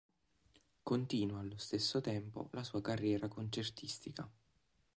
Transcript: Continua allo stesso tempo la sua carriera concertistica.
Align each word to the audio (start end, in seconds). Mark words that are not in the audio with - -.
Continua 0.81 1.41
allo 1.41 1.59
stesso 1.59 2.01
tempo 2.01 2.49
la 2.53 2.63
sua 2.63 2.81
carriera 2.81 3.27
concertistica. 3.27 4.27